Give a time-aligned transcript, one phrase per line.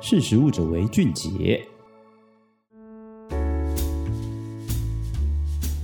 [0.00, 1.60] 识时务者为俊杰。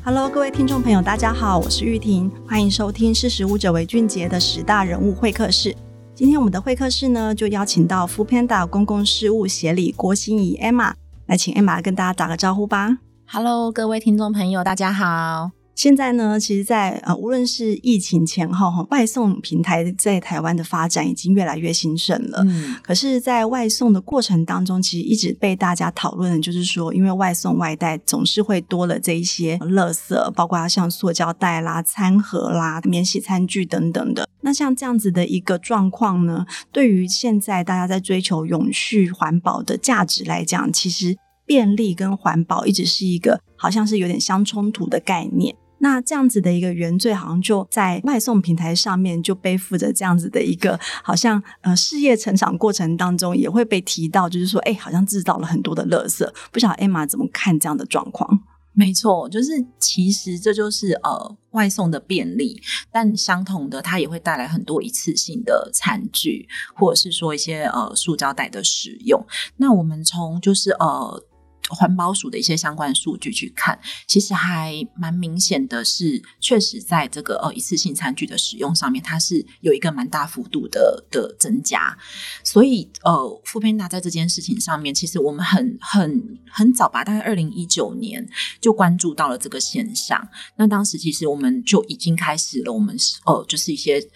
[0.04, 5.74] Hello，各位听众朋友，大家好，我是玉婷，欢迎收听《识时务者为俊杰》的十大人物会客室。
[6.14, 10.92] 今天我们的会客室呢，就邀请到 Foodpanda 公共事务协理郭心怡 Emma
[11.26, 12.98] 来，请 Emma 跟大家打个招呼吧。
[13.26, 15.50] Hello，各位听众朋友，大家好。
[15.74, 22.44] 现在呢，其实在，在呃，无论是疫情前后，哈，外送平台在台湾的发展已经越来越兴盛了。
[22.46, 34.28] 嗯，可是，在外送的过程当中，其实一直被大家讨论的就是说，因为外送外带总是会多了这一些垃圾，包括像塑胶袋啦、餐盒啦、免洗餐具等等的。
[34.42, 45.56] 那像这样子的一个状况呢，对于现在大家在追求永续环保的价值来讲，其实便利跟环保一直是一个好像是有点相冲突的概念。
[45.84, 56.26] 那这样子的一个原罪，好像就在外送平台上面就背负着这样子的一个，好像呃事业成长过程当中也会被提到，就是说，哎，好像制造了很多的垃圾。
[56.50, 58.40] 不晓得 Emma 怎么看这样的状况？
[58.72, 62.58] 没错，就是其实这就是呃外送的便利，
[62.90, 69.22] 但相同的，它也会带来很多一次性的餐具，或者是说一些呃塑胶袋的使用。
[69.58, 71.22] 那我们从就是呃。
[71.70, 81.96] 环保署的一些相关数据去看，其实还蛮明显的是，确实在这个呃一次性餐具的使用上面，它是有一个蛮大幅度的的增加。
[82.42, 83.12] 所以呃
[83.46, 88.28] ，Foodpanda 在这件事情上面，其实我们很很很早吧，大概二零一九年
[88.60, 90.28] 就关注到了这个现象。
[90.56, 94.06] 那当时其实我们就已经开始了我们呃就是一些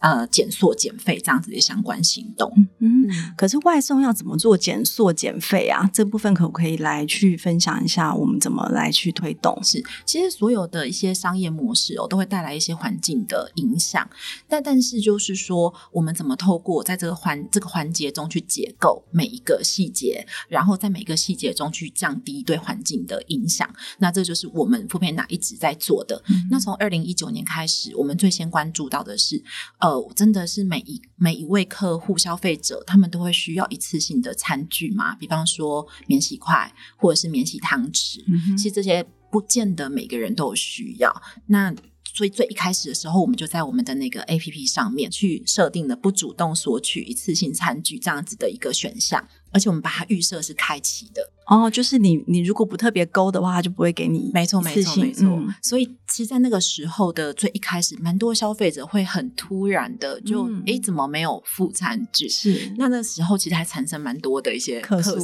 [0.00, 2.52] 呃减塑减费这样子的相关行动。
[2.80, 5.88] 嗯，可是外送要怎么做减塑减费啊？
[5.90, 6.97] 这部分可不可以来？
[7.06, 9.58] 去分享一下我们怎么来去推动。
[9.62, 14.08] 是，其实所有的一些商业模式哦，都会带来一些环境的影响。
[14.48, 23.68] 但但是就是说，我们怎么透过在这个环这个环节中去解构每一个细节，然后在每个细节中去降低对环境的影响。
[23.98, 26.22] 那这就是我们 Foodpanda 一直在做的。
[26.28, 29.42] 嗯、那从二零一九年开始，我们最先关注到的是，
[29.80, 35.14] 呃，真的是每一每一位客户消费者，他们都会需要一次性的餐具吗？
[35.16, 36.72] 比方说免洗筷。
[36.98, 41.22] 或者是免洗汤匙，嗯，其实这些不见得每个人都有需要。
[41.46, 41.74] 那
[42.14, 51.32] 所以最一开始的时候，我们就在我们的那个 APP 上面去设定了不主动索取一次性餐具这样子的一个选项，而且我们把它预设是开启的。
[51.48, 54.30] 哦，就是你，你如果不特别勾的话，他就不会给你。
[54.34, 55.26] 没错，没错，没错。
[55.26, 62.28] 嗯、所以，其实，在那个时候的最一开始，蛮多消费者会很突然的就，哎、怎么没有副餐具？
[62.28, 62.70] 是。
[62.76, 65.18] 那那时候，其实还产生蛮多的一些客诉，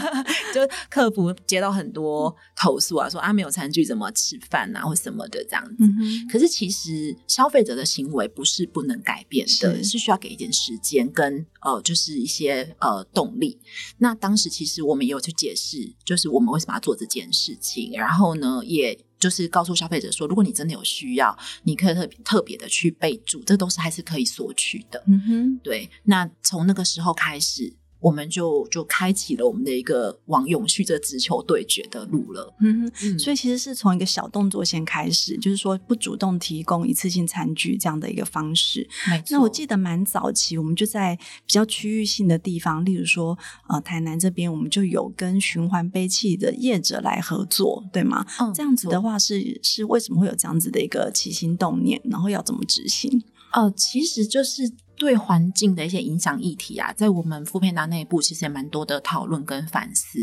[0.54, 5.84] 就客服接到很多投诉啊，说啊，没有餐具怎么吃饭啊，或什么的这样子。
[6.32, 13.58] 可是，其实消费者的行为不是不能改变的，是，是需要给一点时间跟呃，就是一些呃动力。
[13.98, 15.49] 那当时，其实我们也有去解。
[15.50, 25.02] 也是，就是我们为什么要做这件事情，然后呢，也就是告诉消费者说，如果你真的有需要，你可以特别特别的去备注，这都是还是可以索取的。
[25.06, 25.90] 嗯哼，对。
[26.04, 27.74] 那从那个时候开始。
[28.00, 32.54] 我们就就开启了我们的一个往永续这直球对决的路了。
[32.60, 38.88] 嗯哼，所以其实是从一个小动作先开始，就是说不主动提供一次性餐具这样的一个方式。
[39.30, 48.26] 那我记得蛮早期，我们就在比较区域性的地方，例如说呃台南这边，我们就有跟循环杯器的业者来合作，对吗？
[48.40, 53.22] 嗯，这样子的话是是为什么会有这样子的一个起心动念，然后要怎么执行？
[53.52, 54.72] 呃，其实就是。
[55.00, 60.18] 对环境的一些影响议题啊，在我们 Foodpanda 内部其实也蛮多的讨论跟反思。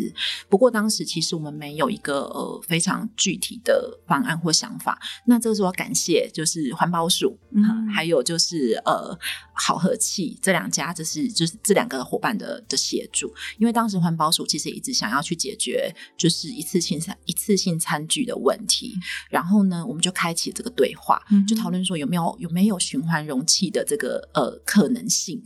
[0.47, 4.99] 不过当时其实我们没有一个呃非常具体的方案或想法。
[5.25, 9.17] 那这个时候感谢，就是环保署，嗯，还有就是呃
[9.57, 13.33] 好和气这两家，就是就是这两个伙伴的的协助。
[13.57, 18.95] 因为当时环保署其实一直想要去解决就是一次性餐一次性餐具的问题，
[19.29, 24.61] 然后呢，我们就开启这个对话，就讨论说有没有有没有循环容器的这个呃。
[24.67, 25.41] 可能性，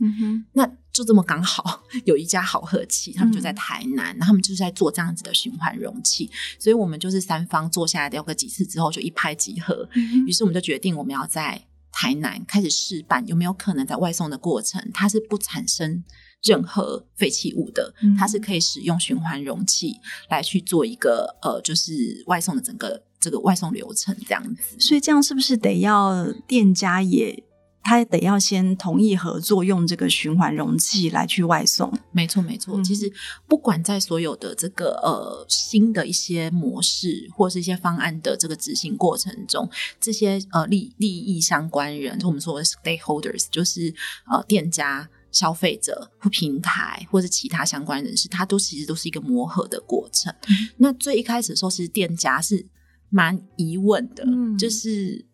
[0.52, 6.28] 那就这么刚好有一家好和气，他们就在台南，嗯、然后他们就是在做这样子的循环容器，
[6.58, 9.88] 所以我们就是三方坐下来聊个几次之后，就一拍即合，
[10.26, 16.02] 于是我们就决定我们要在台南开始试办，有没有可能在外送的过程，它是不产生
[16.42, 24.80] 任何废弃物的，嗯、它是可以使用循环容器来去做一个呃，就是外送的整个这个外送流程这样子。
[24.80, 27.44] 所以这样是不是得要店家也？
[27.82, 31.92] 他得要先同意合作，用这个循环容器来去外送。
[32.12, 32.80] 没错，没错。
[32.82, 33.12] 其实
[33.46, 39.68] 不管在所有的这个呃新的一些模式或是一些方案的这个执行过程中，
[40.00, 43.94] 这些呃利利益相关人，就我们说的 stakeholders，就是
[44.30, 45.08] 呃店家。
[45.32, 50.30] 消费者或平台或者其他相关人士，他都其实都是一个磨合的过程。
[50.46, 52.66] 嗯、那最一开始的时候，其实店家是
[53.08, 55.24] 蛮疑问的，嗯、就是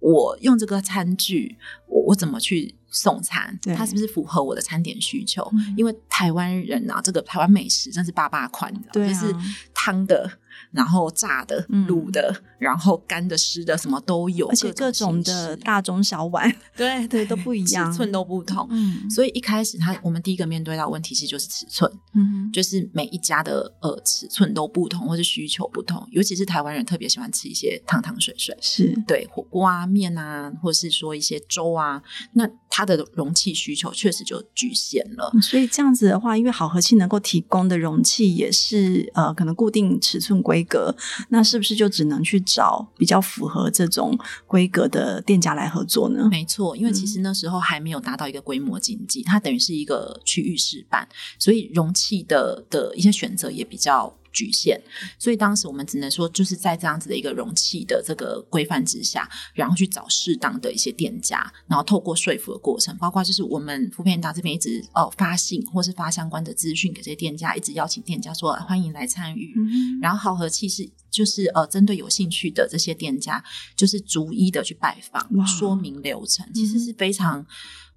[0.00, 1.56] 我用这个餐具，
[1.86, 3.58] 我我怎么去送餐？
[3.76, 5.42] 它是不是符合我的餐点需求？
[5.52, 9.34] 嗯、因为台湾人啊，这个台湾美食真是八八款的，对啊、就是
[9.74, 10.30] 汤的。
[10.70, 18.66] 然后炸的、卤的，嗯、然后干的、湿的，什么都有，而且各种的大中小碗， 对对都不一样，尺寸都不同。
[18.70, 28.94] 嗯，所以一开始他我们第一个面对到问题其实就是尺寸，嗯，就是每一家的呃尺寸都不同，或是需求不同，尤其是台湾人特别喜欢吃一些汤汤水水，是。
[29.06, 35.32] 对火锅啊、面啊，或是说一些粥啊，那它的容器需求确实就局限了。
[35.40, 40.57] 所以这样子的话，因为好和气能够提供的容器也是呃可能固定尺寸规。
[40.58, 40.94] 规格，
[41.28, 46.28] 那是不是就只能去找比较符合这种规格的店家来合作呢？
[46.30, 51.08] 没错，因为其实那时候还没有达到一个规模经济，它等于是一个区域示范，
[51.38, 54.80] 所以容器的的一些选择也比较局限，
[55.18, 73.42] 所以当时我们只能说，就是在这样子的一个容器的这个规范之下，然后去找适当的一些店家，然后透过说服的过程，包括就是我们 foodpanda 这边一直哦发信或是发相关的资讯给这些店家，一直邀请店家说欢迎来参与，嗯、然后好和气是就是呃针对有兴趣的这些店家，
[73.76, 77.46] 就是逐一的去拜访，说明流程，其实是非常。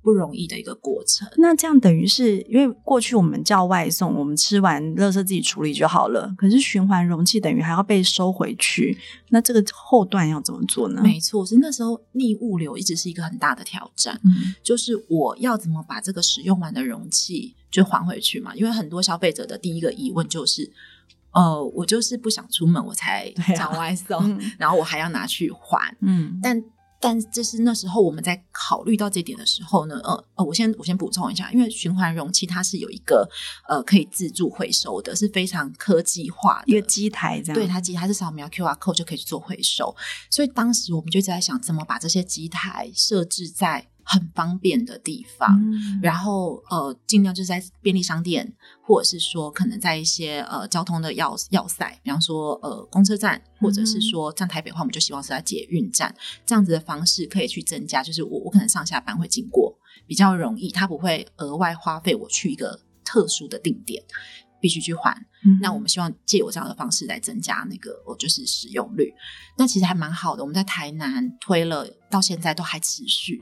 [0.01, 1.27] 不容易的一个过程。
[1.37, 6.33] 那这样等于是因为过去我们叫外送，我们吃完垃圾自己处理就好了。
[6.37, 8.97] 可是循环容器等于还要被收回去，
[9.29, 11.01] 那这个后段要怎么做呢？
[11.03, 14.19] 没错，是那时候逆物流一直是一个很大的挑战。
[14.23, 18.55] 嗯，就是我要怎么把这个使用完的容器就还回去嘛？
[18.55, 20.71] 因为很多消费者的第一个疑问就是，
[21.31, 25.95] 呃，我就是不想出门，我才找外送，啊嗯、然后我还要拿去还。
[26.01, 26.63] 嗯，但。
[27.01, 33.27] 但这是那时候我们在考虑到这点的时候呢，呃呃，我先我先补充一下，因为循环容器它是有一个
[33.67, 39.95] 呃可以自助回收的，是非常科技化的一个机台这样，对，它机台是扫描 QR code 就可以去做回收，
[40.29, 43.90] 所以当时我们就在想怎么把这些机台设置在。
[44.11, 48.53] 很方便的地方，嗯、然后呃，尽量就是在便利商店，
[48.83, 56.13] 或者是说可能在一些呃交通的要要塞，比方说呃公车站，或者是说像台北的话，我们就希望是在捷运站
[56.45, 64.03] 这样子的方式，可以去增加，就是我我可能上下班会经过，比较容易，它不会额外花费我去一个特殊的定点。
[64.61, 65.11] 必须去还，
[65.43, 69.11] 嗯、那我们希望借我这样的方式来增加那个，我就是使用率。
[69.57, 73.41] 那其实还蛮好的，我们在台南推了，到现在都还持续，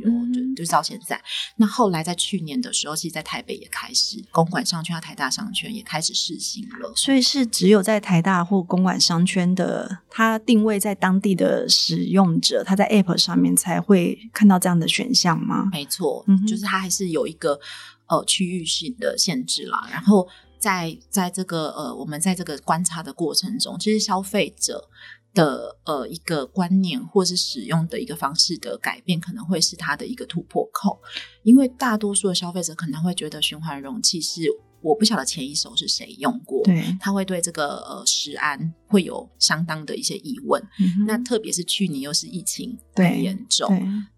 [0.56, 1.22] 就是到现在。
[1.58, 6.92] 那后来在去年的时候，其实，在台北也开始公馆商圈和台大商圈也开始试行了。
[6.96, 15.70] 所以是只有在台大或公馆商圈的，它定位在当地的使用者，他在 App 上面才会看到这样的选项吗？
[15.72, 17.60] 没错，嗯、就是它还是有一个
[18.08, 20.28] 呃区域性的限制啦，然后。
[20.60, 24.90] 在在这个呃，我们在这个观察的过程中，其实消费者
[25.34, 31.02] 的呃一个观念或是使用的一个方式的改变，可能会是它的一个突破口。
[31.44, 34.42] 因为大多数的消费者可能会觉得循环容器是
[34.82, 40.62] 我不晓得前一手是谁用过，对，他会对这个呃食安会有相当的一些疑问。
[40.80, 43.70] 嗯、哼那特别是去年又是疫情很严重，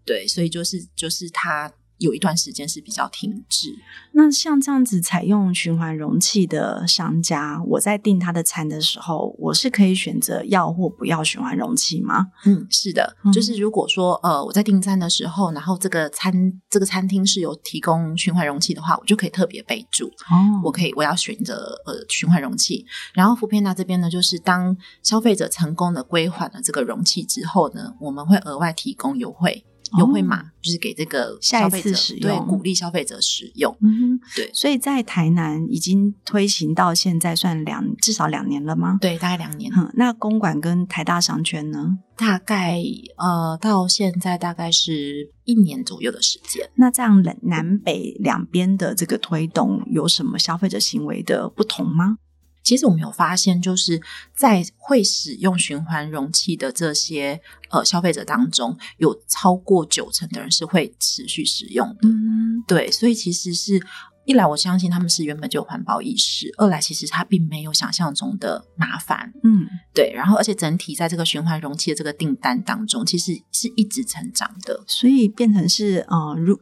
[0.04, 1.72] 对，所以就是就是他。
[1.98, 3.74] 有一段时间是比较停滞。
[4.12, 12.26] 那像这样子采用循环容器的商家，我在订他的餐的时候，我是可以选择要或不要循环容器吗？
[12.44, 16.32] 嗯，是的，嗯、就是如果说呃我在订餐的时候，然后这个餐
[16.68, 22.84] 这个餐厅是有提供循环容器的话，我就可以特别备注哦，我可以我要选择呃循环容器。
[23.14, 29.64] 然后 foodpanda 这边呢，就是当消费者成功的归还了这个容器之后呢，我们会额外提供优惠。
[29.98, 33.76] 优惠码就是给这个消费者下一次使用，对，鼓励消费者使用。
[33.80, 38.98] 嗯哼，对，所以在台南已经推行到现在算两至少两年了吗？
[39.00, 39.72] 对，大概两年。
[39.76, 41.98] 嗯，那公馆跟台大商圈呢？
[42.16, 42.80] 大概
[43.16, 46.70] 呃到现在大概是一年左右的时间。
[46.76, 52.16] 那这样南北两边的这个推动有什么消费者行为的不同吗？
[52.62, 54.00] 其实我们有发现，就是
[54.34, 57.40] 在会使用循环容器的这些
[57.70, 62.08] 呃消费者当中，有超过九成的人是会持续使用的。
[62.08, 63.80] 嗯，对，所以其实是
[64.24, 69.32] 一来我相信他们是原本就有环保意识，二来其实它并没有想象中的麻烦。
[69.42, 76.60] 嗯，对，然后而且整体在这个循环容器的这个订单当中，其实是一直成长的，所以变成是呃如。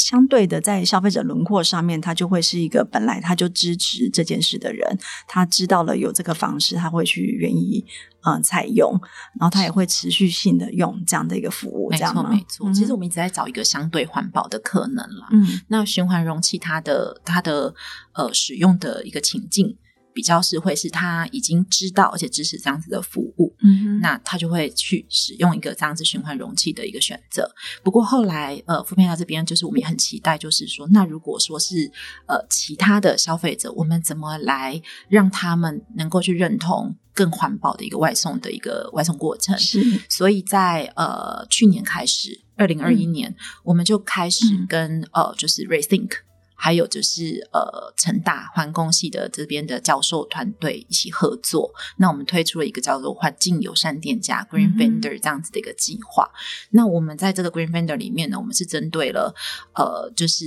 [0.00, 7.84] 相对的，在消费者轮廓上面，他就会是一个本来他就支持这件事的人，他知道了有这个方式，他会去愿意
[8.22, 8.92] 嗯、呃、采用，
[9.38, 12.30] 然后他也会持续性的用这样的一个服务，这样吗？
[12.30, 12.74] 没错，没错。
[12.74, 15.28] 其实我们一直在找一个相对环保的可能啦。
[15.32, 17.74] 嗯，那循环容器它的它的
[18.14, 19.76] 呃使用的一个情境。
[20.12, 27.50] 比较是会是他已经知道而且支持这样子的服务，嗯，那他就会去使用一个这样子循环容器的一个选择。
[27.82, 31.90] 不过后来呃，富 Panda 这边就是我们也很期待，就是说，那如果说是
[32.26, 39.56] 呃其他的消费者，我们怎么来让他们能够去认同更环保的一个外送的一个外送过程？
[39.58, 46.10] 是，所以在呃去年开始，二零二一年，嗯，我们就开始跟，嗯，呃就是 Rethink。
[46.60, 56.24] 还有就是呃，成大环工系的这边的教授团队一起合作，那我们推出了一个叫做环境友善店家 Green Vendor 这样子的一个计划。
[56.24, 56.36] 嗯、
[56.72, 59.34] 那我们在这个 Green Vendor 里面呢，我们是针对了
[59.74, 60.44] 呃，就是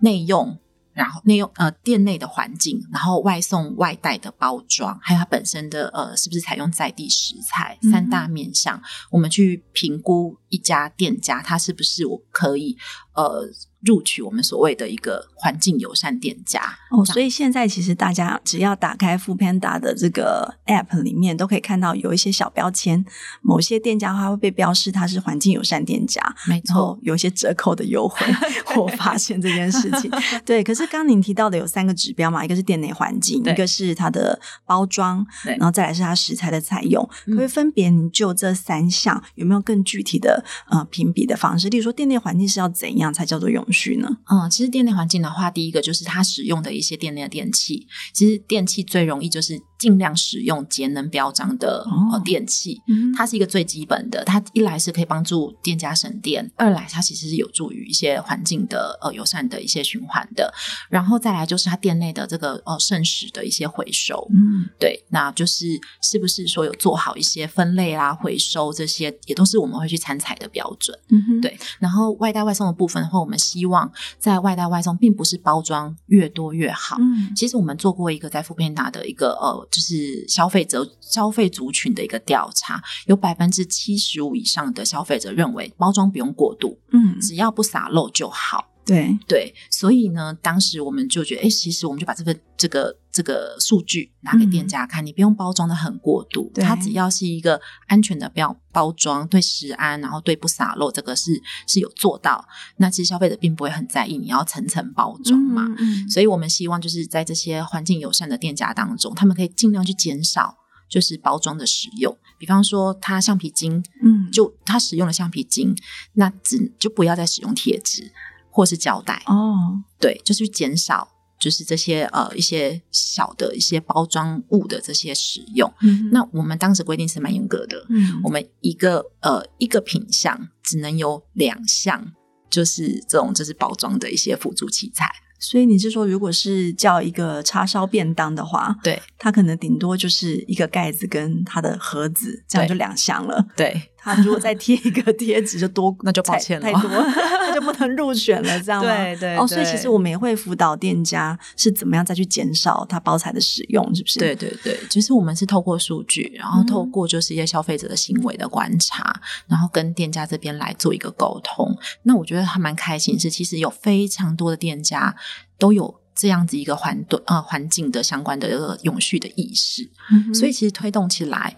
[0.00, 0.60] 内用。
[0.94, 12.76] 然后内用呃店内的环境，然后外送外带的包装，还有它本身的呃是不是采用在地食材，嗯、三大面向，我们去评估一家店家它是不是我可以
[13.14, 13.48] 呃
[13.80, 17.04] 录取我们所谓的一个环境友善店家哦。
[17.04, 23.04] 所以现在其实大家只要打开 foodpanda 的这个 app 里面，都可以看到有一些小标签，
[23.42, 28.24] 某些店家它会被标示它是环境友善店家，没错，有一些折扣的优惠。
[28.76, 30.10] 我发现这件事情，
[30.46, 30.84] 对，可是。
[30.94, 37.08] 刚刚您提到的有三个指标嘛，一个是店内环境，一个是它的包装，然后再来是它食材的采用。
[37.34, 41.68] 可以分别您就这三项有没有更具体的呃评比的方式？
[41.68, 44.08] 例如说，店内环境是要怎样才叫做永续呢？
[44.30, 49.60] 嗯，其实店内环境的话，第一个就是它使用的一些店内的电器，其实电器最容易就是。
[49.78, 52.80] 尽量使用节能标章的呃电器，
[53.16, 54.24] 它是一个最基本的。
[54.24, 60.52] 它一来是可以帮助店家省电，二来它其实是有助于一些环境的呃友善的一些循环的。
[60.88, 65.66] 然后再来就是它店内的这个呃剩食的一些回收，嗯，对，那就是
[66.00, 70.98] 是不是说有做好一些分类啊、回收这些，也都是我们会去参采的标准。
[71.10, 71.58] 嗯，对。
[71.78, 76.96] 然后外带外送的部分的话，我们希望在外带外送，并不是包装越多越好。
[77.00, 79.68] 嗯，其实我们做过一个在 foodpanda 的一个呃。
[79.74, 88.70] 就是消费者消费族群的一个调查，有百分之七十五以上的消费者认为包装不用过度，嗯，只要不洒漏就好。
[88.84, 102.46] 对对，所以呢，当时我们就觉得，哎，其实我们就把这个这个这个数据拿给店家看，嗯、你不用包装的很过度，它只要是一个安全的标包装，对食安，然后对不洒漏，这个是是有做到。
[102.76, 115.74] 那其实消费者并不会很在意你要层层包装嘛，嗯嗯、所以我们希望就是在这些环境友善的店家当中，他们可以尽量去减少就是包装的使用，比方说他橡皮筋，嗯，就他使用了橡皮筋，
[116.12, 118.12] 那只就不要再使用贴纸。
[118.54, 121.08] 或是胶带哦，对，就是减少，
[121.40, 125.68] 就是这些呃一些小的一些包装物的这些使用。
[125.82, 132.12] 嗯，那我们当时规定是蛮严格的，嗯，我们一个呃一个品项只能有两项，
[132.48, 135.10] 就是这种就是包装的一些辅助器材。
[135.40, 143.44] 所以你是说，如果是叫一个叉烧便当的话，对，它可能顶多就是一个盖子跟它的盒子，这样就两项了。
[143.56, 143.90] 对。
[144.04, 148.94] 他如果再贴一个 贴纸，就多那就抱歉了，太多 他就不能入选了，这样吗？
[148.94, 154.18] 对对哦，所以其实我们也会辅导店家是怎么样再去减少它包材的使用，是不是？
[154.18, 161.74] 对对对，其实我们是透过数据，然后透过就是一些消费者的行为的观察，嗯、然后跟店家这边来做一个沟通。
[162.02, 165.16] 那我觉得还蛮开心，是其实有非常多的店家
[165.58, 171.56] 都有这样子一个环对呃环境的相关的永续的意识，嗯、所以其实推动起来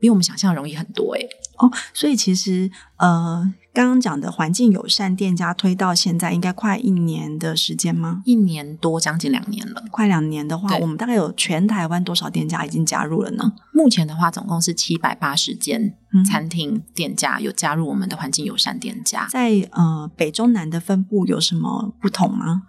[0.00, 1.28] 比我们想象容易很多诶。
[1.58, 8.22] 哦，所以其实呃，刚刚讲的环境友善店家推到现在应该快一年的时间吗？
[8.24, 9.84] 一年多，将近两年了。
[9.90, 13.52] 快两年的话，我们大概有全台湾多少店家已经加入了呢？
[13.74, 15.94] 目前的话，总共是七百八十间
[16.28, 19.28] 餐厅店家有加入我们的环境友善店家。
[19.30, 22.62] 在呃北中南的分布有什么不同吗？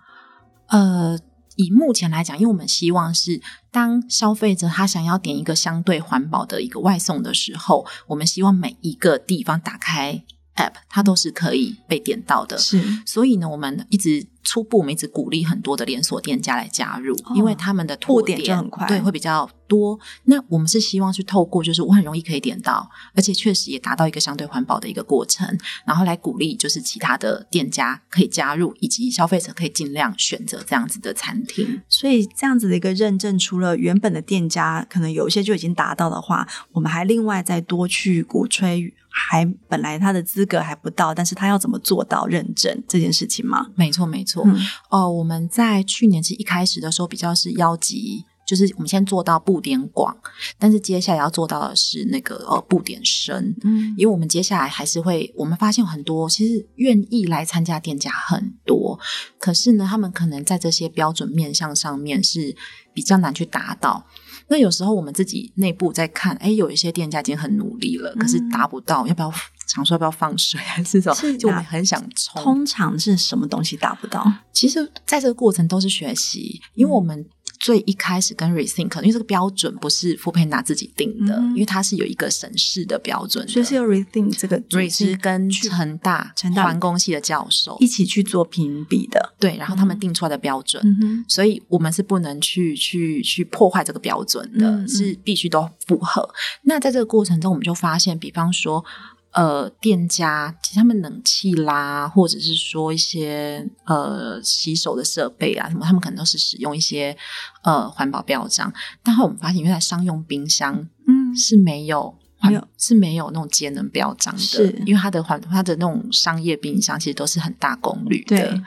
[0.68, 1.18] 呃。
[1.56, 3.42] 以目前来讲，因为我们希望是
[3.72, 10.24] 当消费者他想要点一个相对环保的一个外送的时候，我们希望每一个地方打开
[10.56, 12.58] App，它都是可以被点到的。
[12.58, 19.98] 是，所以呢，我们一直初步，我们一直鼓励很多的连锁店家来加入，哦、因为他们的拓点就很快，对，会比较多。
[20.26, 25.48] 那我们是希望去透过，就是我很容易可以点到，而且确实也达到一个相对环保的一个过程，
[25.86, 31.82] 然后来鼓励就是其他的店家可以加入，以及消费者可以尽量选择这样子的餐厅。
[31.88, 38.94] 所以这样子的一个认证，除了原本的店家可能有一些就已经达到的话，我们还另外再多去鼓吹。
[39.14, 43.68] 还本来他的资格还不到，但是他要怎么做到认证这件事情吗？
[43.76, 44.42] 没错，没错。
[44.42, 50.14] 哦、嗯呃，我们在去年其实一开始的时候比较是邀集，就是我们先做到布点广，
[50.60, 53.56] 但是接下来要做到的是那个呃布点深。
[53.64, 59.00] 嗯，因为我们接下来还是会，我们发现很多其实愿意来参加店家很多，
[59.40, 62.54] 可是呢，他们可能在这些标准面向上面是
[62.94, 64.06] 比较难去达到。
[64.50, 69.34] 那有时候我们自己内部在看，哎，有一些店家已经很努力了，嗯、可是达不到，要不要
[69.66, 71.16] 想说要不要放水 还是什么？
[71.16, 72.44] 是就我们很想冲。
[72.44, 74.30] 通常是什么东西达不到？
[74.52, 77.26] 其实在这个过程都是学习，因为我们。
[77.62, 96.28] 最一开始跟 Rethink，因为这个标准不是 foodpanda 自己定的，嗯、因为它是有一个审视的标准的，所以是有 Rethink 这个组织跟成大成大环工系的教授一起去做评比的，对，然后他们定出来的标准，嗯、所以我们是不能去去去破坏这个标准的，嗯、是必须都符合。
[96.64, 98.84] 那在这个过程中，我们就发现，比方说。
[99.34, 107.16] 呃，店家其实他们冷气啦，或者是说一些呃洗手的设备啊什么，他们可能都是使用一些
[107.64, 108.72] 呃环保标章。
[109.02, 110.76] 但后我们发现，原来商用冰箱
[111.08, 118.62] 嗯是没有没有是没有那种节能标章的，是因为它的环它的那种商业冰箱其实都是很大功率的，对，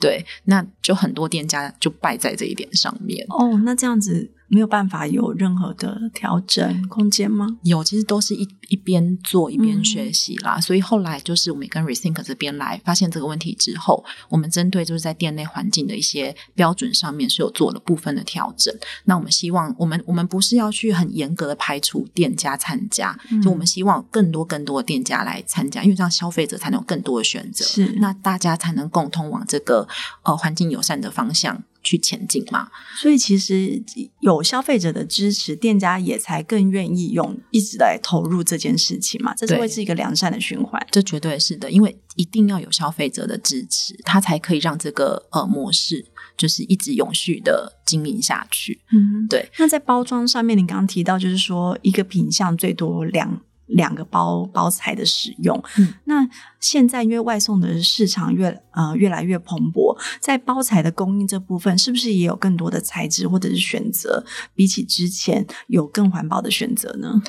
[0.00, 3.26] 对，那就很多店家就败在这一点上面。
[3.28, 4.32] 哦，那这样子。
[4.48, 7.58] 没有办法有任何的调整空间吗？
[7.62, 10.56] 有，其实都是一一边做一边学习啦。
[10.56, 18.74] 嗯、所以后来就是我们跟 Rethink 这边来发现这个问题之后，我们针对就是在店内环境的一些标准上面是有做了部分的调整。
[19.04, 29.88] 那我们希望，我们我们不是要去很严格的排除店家参加，嗯、就我们希望更多更多的店家来参加，因为这样消费者才能有更多的选择，是那大家才能共同往这个
[30.22, 31.64] 呃环境友善的方向。
[31.86, 32.68] 去前进嘛，
[33.00, 33.80] 所以其实
[34.18, 40.84] 有消费者的支持，店家也才更愿意用一直来投入这件事情嘛，这是会是一个良善的循环。
[40.90, 46.04] 这绝对是的，因为一定要有消费者的支持，它才可以让这个呃模式
[46.36, 48.80] 就是一直永续的经营下去。
[48.90, 49.48] 嗯，对。
[49.56, 53.40] 那在包装上面，你刚刚提到就是说一个品相最多两。
[53.66, 56.28] 两个包包材的使用，嗯，那
[56.60, 67.10] 现在因为外送的市场越呃越来越蓬勃，在包材的供应这部分，是不是也有更多的材质或者是选择，比起之前有更环保的选择呢？
[67.12, 67.22] 嗯，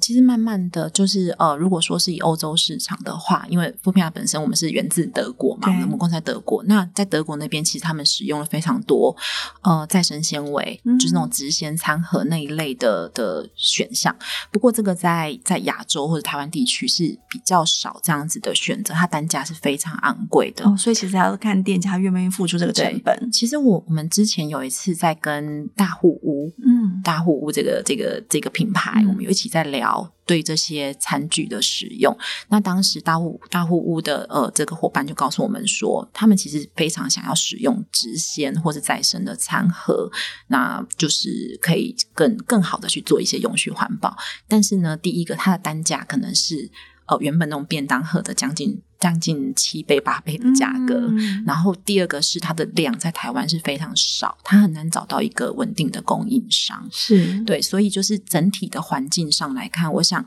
[0.00, 6.62] 其实慢慢的就是呃，如果说是以欧洲市场的话，因为 foodpanda 本身我们是源自德国嘛，我们公司在德国。
[6.64, 9.16] 那在德国那边，其实他们使用了非常多
[9.62, 14.14] 呃再生纤维，嗯、就是那种直纤餐盒那一类的的选项。
[14.52, 20.64] 不过这个在在亚洲或者台湾地区是比较少这样子的选择，它单价是非常昂贵的。
[20.64, 23.30] 哦，所以其实还要看店家愿不愿意付出这个成本。
[23.32, 29.46] 其实我我们之前有一次在跟大户屋，嗯，大户屋这个这个这个品牌，嗯、我们有一起。
[29.56, 32.16] 在聊对这些餐具的使用，
[32.48, 40.10] 那当时大户大户屋的呃这个伙伴就告诉我们说，他们其实非常想要使用直纤或是再生的餐盒，
[40.48, 44.14] 那就是可以更更好的去做一些永续环保。
[44.46, 46.70] 但是呢，第一个它的单价可能是
[47.06, 48.82] 呃原本那种便当盒的将近。
[48.98, 60.24] 将近七倍八倍的价格，嗯、然后第二个是它的量在台湾是非常少，它很难找到一个稳定的供应商，是对，所以就是整体的环境上来看，我想，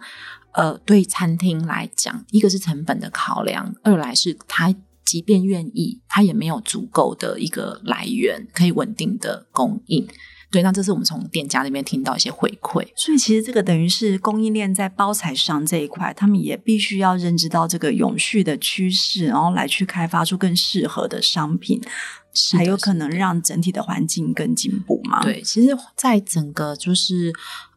[0.54, 10.08] 呃，对餐厅来讲，一个是成本的考量，二来是它即便愿意，它也没有足够的一个来源可以稳定的供应。
[10.52, 21.80] 对，那这是我们从店家那边听到一些回馈，所以其实这个等于是供应链在包材上这一块，他们也必须要认知到这个永续的趋势，然后来去开发出更适合的商品，
[22.34, 25.24] 才有可能让整体的环境更进步嘛。
[25.24, 27.32] 对，其实，在整个就是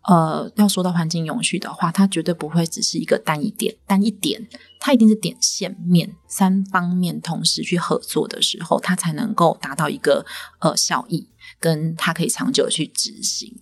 [0.08, 4.48] 呃，要说到环境永续的话，它绝对不会只是一个单一点，单一点，
[4.80, 10.24] 它一定是点线面三方面同时去合作的时候，它才能够达到一个
[10.60, 11.28] 呃效益。
[11.62, 13.54] 跟它可以长久去执行，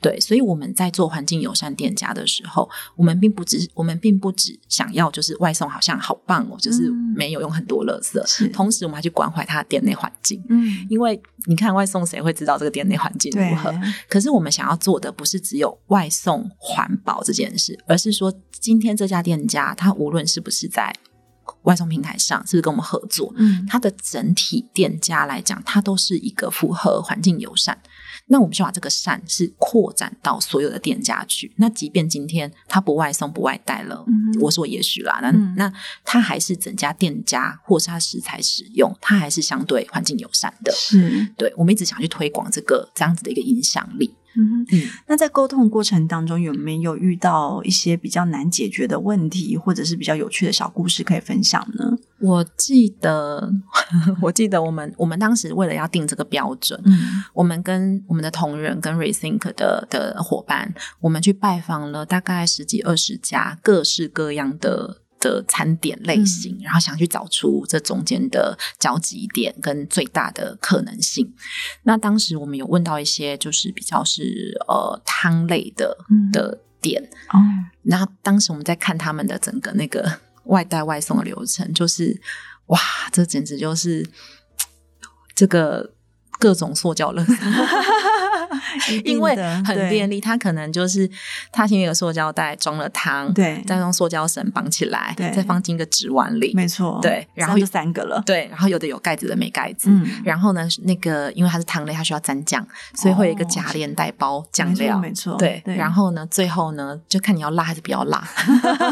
[0.00, 8.46] 对，所以我们在做环境友善店家的时候，我们并不只，我们并不只想要就是外送好像好棒哦，就是没有用很多垃圾，是。
[8.50, 13.72] 同时我们还去关怀他的店内环境，嗯，因为你看外送谁会知道这个店内环境如何？
[13.72, 13.80] 对。
[14.08, 20.94] 可是我们想要做的不是只有外送环保这件事，而是说今天这家店家，他无论是不是在
[21.62, 23.32] 外送平台上，是不是跟我们合作？
[23.36, 27.80] 嗯，它的整体店家来讲，它都是一个符合环境友善。
[28.30, 31.50] 那我们就把这个善是扩展到所有的店家去。
[31.56, 35.72] 那即便今天它不外送不外带了，嗯、我说也许啦，那、嗯、那
[36.04, 40.70] 它还是整家店家或是它食材使用，它还是相对环境友善的。
[40.72, 44.14] 是，对，我们一直想去推广这个这样子的一个影响力。
[44.38, 44.66] 嗯，
[45.06, 51.98] 那在沟通过程当中，有没有遇到一些比较难解决的问题，或者是比较有趣的小故事可以分享呢？
[52.20, 53.52] 我记得，
[54.22, 64.98] 我记得我们我们当时为了要定这个标准，嗯，我们跟我们的同仁跟 Rethink 的的伙伴，我们去拜访了大概十几二十家各式各样的。
[65.20, 71.34] 的餐点类型，嗯，然后想去找出这中间的交集点跟最大的可能性。
[71.82, 75.96] 那当时我们有问到一些，就是比较是呃汤类的
[76.32, 77.38] 的点哦。
[77.82, 82.20] 那当时我们在看他们的整个那个外带外送的流程，就是
[82.66, 82.78] 哇，
[83.12, 84.08] 这简直就是
[85.34, 85.94] 这个
[86.38, 87.97] 各种塑胶垃圾。
[89.04, 91.08] 因为很便利，它可能就是
[91.52, 108.26] 它先有个塑胶袋装了汤，对，再用塑胶绳绑起来，对，再放进一个纸碗里，没错，对，然后就三个了，对，然后有的有盖子的没盖子，嗯，然后呢，那个因为它是汤类，它需要沾酱，所以会有一个夹链袋包酱料，没错，对，然后呢，最后呢，就看你要辣还是不要辣，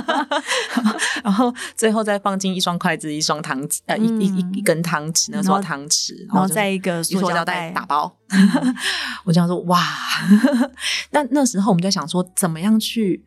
[1.23, 8.15] 然后最后再放进一双筷子、一双汤匙，呃，一一一根汤匙，那双汤匙，然后再一个塑胶袋打包，
[9.25, 9.83] 我这样说哇。
[11.11, 13.25] 那那时候我们就想说，怎么样去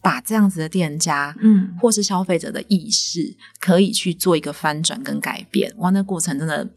[0.00, 5.72] 把这样子的店家，嗯，或是消费者的意识，可以去做一个翻转跟改变。
[5.78, 6.68] 哇，那过程真的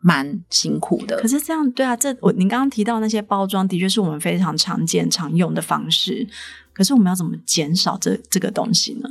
[0.00, 1.20] 蛮辛苦的。
[1.20, 6.26] 可是这样，对啊，这我您刚刚提到那些包装，的确是我们非常常见、常用的方式。
[6.72, 9.08] 可是我们要怎么减少这这个东西呢？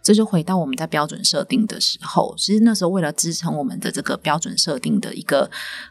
[0.00, 5.50] 这就回到我们在标准设定的时候，其实那时候为了支撑我们的这个标准设定的一个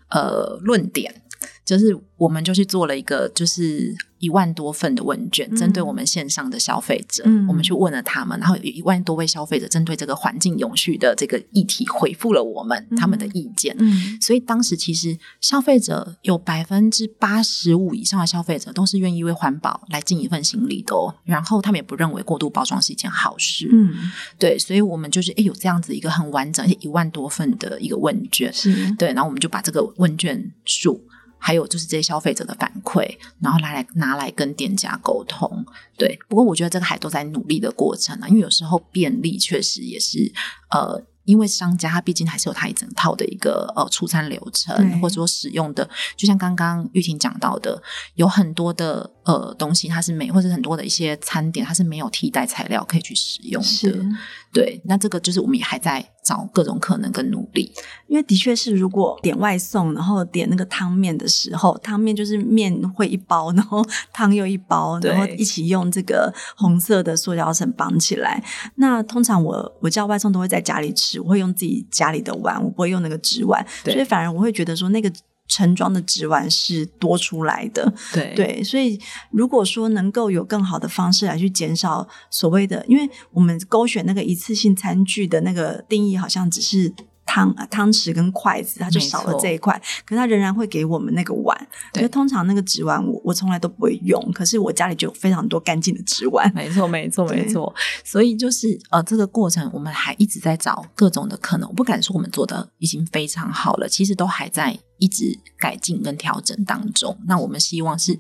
[0.10, 1.22] 呃论点。
[1.66, 13.76] 就是，我们就去做了一个，就是一万多份的问卷，针对我们线上的消费者，嗯，我们去问了他们，然后有一万多位消费者针对这个环境永续的这个议题回复了我们他们的意见。
[13.80, 21.14] 嗯，所以当时其实消费者有百分之八十五以上的消费者都是愿意为环保来尽一份心力的哦。
[21.26, 23.68] 然后他们也不认为过度包装是一件好事。
[23.72, 23.94] 嗯，
[24.40, 31.04] 对，所以我们就是诶有这样子一个很完整且一万多份的一个问卷，是对，然后我们就把这个问卷数。
[31.38, 35.66] 还有就是这些消费者的反馈，然后拿来拿来跟店家沟通，
[35.98, 36.18] 对。
[36.28, 40.32] 不过我觉得这个还都在努力的过程啊，因为有时候便利确实也是
[40.70, 41.04] 呃。
[41.28, 47.84] 因为商家他毕竟还是有他一整套的一个呃出餐流程，或者说使用的，就像刚刚玉婷讲到的，
[48.16, 54.06] 有很多的呃东西它是没，或者很多的一些餐点它是没有替代材料可以去使用的。
[54.54, 57.72] 对，那这个就是我们也还在找各种可能跟努力。
[58.08, 68.44] 因为的确是，如果点外送，然后点那个汤面的时候，汤面就是面会一包，然后汤又一包，然后一起用这个红色的塑胶绳绑起来。
[68.76, 71.22] 那通常我我叫外送都会在家里吃。
[71.22, 75.10] 我会用自己家里的碗，我不会用那个纸碗，所以反而我会觉得说那个
[75.48, 77.94] 盛装的纸碗是多出来的。
[78.14, 79.00] 对 对，所以
[79.32, 86.94] 如果说能够有更好的方式来去减少所谓的，因为我们勾选那个一次性餐具的那个定义，好像只是。
[87.28, 91.68] 汤汤匙跟筷子，它就少了这一块，可是它仍然会给我们那个碗。
[91.94, 96.52] 对，通常那个纸碗我我从来都不会用，可是我家里就有非常多干净的纸碗。
[96.56, 97.72] 没错，没错， 没错。
[98.04, 101.68] 所以就是呃，这个过程我们还一直在找各种的可能。
[101.68, 107.16] 我不敢说我们做的已经非常好了，其实都还在一直改进跟调整当中。
[107.28, 108.18] 那我们希望是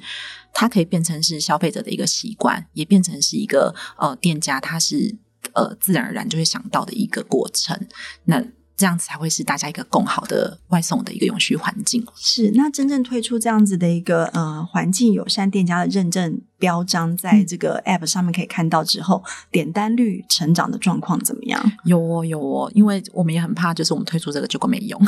[0.53, 5.15] 它可以变成是消费者的一个习惯，也变成是一个呃店家他是
[5.53, 7.87] 呃自然而然就会想到的一个过程。
[8.25, 8.43] 那
[8.77, 12.05] 这样子才会是大家一个更好的外送的一个永续环境。
[12.15, 21.71] 是，那真正推出这样子的一个呃环境友善店家的认证标章，在这个 App 上面可以看到之后，嗯、点单率成长的状况怎么样？
[21.85, 25.01] 有哦，有哦，因为我们也很怕，就是我们推出这个结果没用，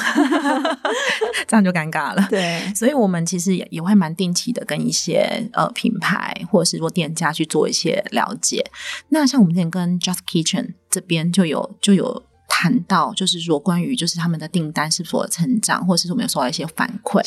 [1.48, 2.28] 这样就尴尬了。
[2.28, 8.66] 对，所以我们其实也也会蛮定期的跟一些呃品牌或者是说店家去做一些了解。
[9.10, 12.24] 那像我们之前跟 Just Kitchen 这边就有就有。
[12.50, 17.22] 谈到就是说，关于就是他们的订单是否成长，或者是说没有收到一些反馈。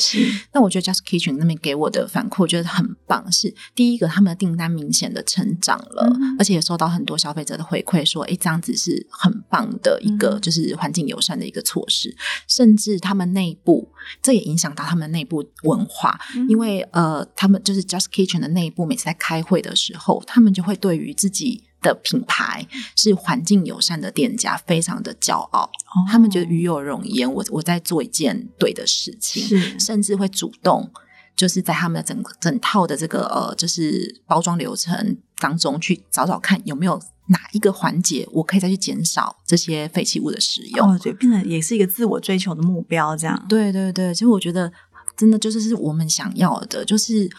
[0.51, 3.31] 那我觉得 Just Kitchen 那边给我的反馈，我觉得很棒。
[3.31, 12.09] 是第一个，他们的订单明显的成长了，嗯、而且也收到很多消费者的回馈，说，哎，这样子是很棒的一个，就是环境友善的一个措施。
[12.09, 13.89] 嗯、甚至他们内部，
[14.21, 21.63] 这也影响到他们内部文化，嗯、因为呃，他们就是 Just Kitchen 的内部，每次在开会的时候，他们就会对于自己。
[21.83, 25.63] 的品牌是环境友善的店家，非常的骄傲。
[25.65, 30.89] 哦、他们觉得与有容焉，我我在做一件对的事情，是甚至会主动
[31.35, 40.89] 就是在他们的整整套的这个呃，就是包装流程当中去找找看有没有哪一个环节我可以再去减少这些废弃物的使用。
[40.89, 43.45] 哦，对，变成也是一个自我追求的目标，这样。
[43.47, 44.71] 对对对，其实我觉得
[45.15, 47.29] 真的就是是我们想要的，就是。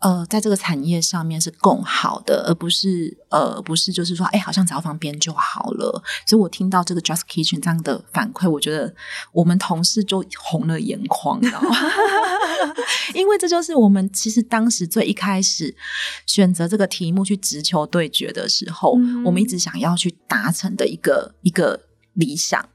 [0.00, 6.02] 呃，在这个产业上面是共好的，而不是呃，不是就是说，哎，好像只要方便就好了。
[6.26, 8.94] 所以我听到这个 Just Kitchen 这样的反馈，我觉得
[9.32, 11.76] 我们同事就红了眼眶，你知道吗？
[13.14, 15.74] 因为这就是我们其实当时最一开始
[16.26, 21.80] 选择这个题目去直球对决的时候，嗯、我们一直想要去达成的一个一个
[22.12, 22.68] 理想。